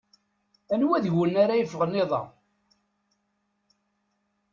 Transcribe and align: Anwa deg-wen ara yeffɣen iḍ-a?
Anwa 0.73 1.03
deg-wen 1.03 1.35
ara 1.43 1.59
yeffɣen 1.59 1.99
iḍ-a? 2.01 2.21